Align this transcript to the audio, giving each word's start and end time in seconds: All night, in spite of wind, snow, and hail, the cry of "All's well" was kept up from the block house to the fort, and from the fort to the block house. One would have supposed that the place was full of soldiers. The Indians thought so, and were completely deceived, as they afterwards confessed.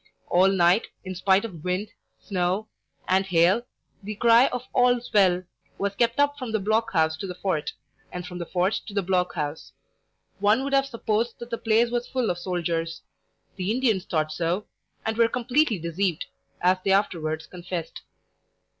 All 0.31 0.47
night, 0.47 0.87
in 1.05 1.13
spite 1.13 1.45
of 1.45 1.63
wind, 1.63 1.89
snow, 2.19 2.67
and 3.07 3.23
hail, 3.23 3.67
the 4.01 4.15
cry 4.15 4.47
of 4.47 4.63
"All's 4.73 5.13
well" 5.13 5.43
was 5.77 5.93
kept 5.93 6.19
up 6.19 6.39
from 6.39 6.51
the 6.51 6.59
block 6.59 6.91
house 6.91 7.15
to 7.17 7.27
the 7.27 7.35
fort, 7.35 7.73
and 8.11 8.25
from 8.25 8.39
the 8.39 8.47
fort 8.47 8.73
to 8.87 8.95
the 8.95 9.03
block 9.03 9.35
house. 9.35 9.73
One 10.39 10.63
would 10.63 10.73
have 10.73 10.87
supposed 10.87 11.37
that 11.37 11.51
the 11.51 11.59
place 11.59 11.91
was 11.91 12.07
full 12.07 12.31
of 12.31 12.39
soldiers. 12.39 13.03
The 13.57 13.69
Indians 13.69 14.05
thought 14.05 14.31
so, 14.31 14.65
and 15.05 15.15
were 15.17 15.27
completely 15.27 15.77
deceived, 15.77 16.25
as 16.63 16.79
they 16.83 16.93
afterwards 16.93 17.45
confessed. 17.45 18.01